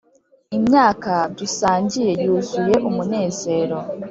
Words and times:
imyaka 0.57 1.11
dusangiye 1.37 2.11
yuzuye 2.23 2.75
umunezero. 2.89 3.77